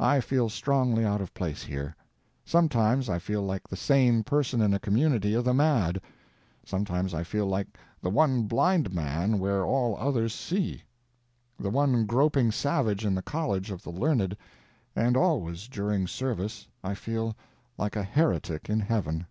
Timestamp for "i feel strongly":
0.00-1.04